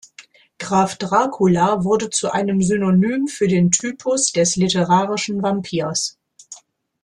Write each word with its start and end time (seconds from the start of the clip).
Graf 0.57 0.97
Dracula 0.97 1.83
wurde 1.83 2.09
zu 2.09 2.31
einem 2.31 2.63
Synonym 2.63 3.27
für 3.27 3.47
den 3.47 3.69
Typus 3.69 4.31
des 4.31 4.55
literarischen 4.55 5.43
Vampirs. 5.43 6.17